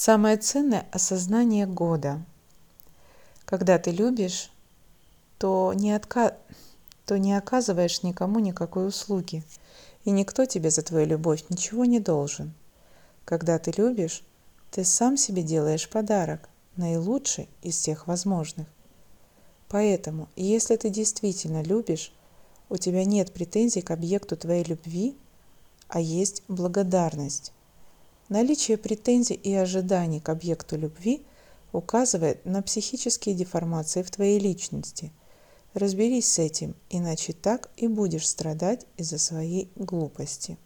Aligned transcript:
Самое 0.00 0.36
ценное– 0.36 0.86
осознание 0.92 1.66
года. 1.66 2.24
Когда 3.44 3.80
ты 3.80 3.90
любишь, 3.90 4.52
то 5.38 5.72
не, 5.74 5.92
отка... 5.92 6.36
то 7.04 7.18
не 7.18 7.36
оказываешь 7.36 8.04
никому 8.04 8.38
никакой 8.38 8.86
услуги, 8.86 9.42
и 10.04 10.12
никто 10.12 10.44
тебе 10.44 10.70
за 10.70 10.82
твою 10.82 11.04
любовь 11.04 11.46
ничего 11.48 11.84
не 11.84 11.98
должен. 11.98 12.54
Когда 13.24 13.58
ты 13.58 13.72
любишь, 13.76 14.22
ты 14.70 14.84
сам 14.84 15.16
себе 15.16 15.42
делаешь 15.42 15.90
подарок, 15.90 16.48
наилучший 16.76 17.48
из 17.62 17.74
всех 17.76 18.06
возможных. 18.06 18.68
Поэтому, 19.68 20.28
если 20.36 20.76
ты 20.76 20.90
действительно 20.90 21.60
любишь, 21.64 22.12
у 22.68 22.76
тебя 22.76 23.04
нет 23.04 23.32
претензий 23.32 23.82
к 23.82 23.90
объекту 23.90 24.36
твоей 24.36 24.62
любви, 24.62 25.16
а 25.88 25.98
есть 25.98 26.44
благодарность. 26.46 27.52
Наличие 28.28 28.76
претензий 28.76 29.34
и 29.34 29.54
ожиданий 29.54 30.20
к 30.20 30.28
объекту 30.28 30.76
любви 30.76 31.24
указывает 31.72 32.44
на 32.44 32.62
психические 32.62 33.34
деформации 33.34 34.02
в 34.02 34.10
твоей 34.10 34.38
личности. 34.38 35.12
Разберись 35.72 36.30
с 36.30 36.38
этим, 36.38 36.74
иначе 36.90 37.32
так 37.32 37.70
и 37.76 37.88
будешь 37.88 38.28
страдать 38.28 38.86
из-за 38.98 39.18
своей 39.18 39.70
глупости. 39.76 40.58